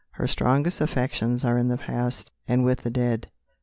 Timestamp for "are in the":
1.45-1.77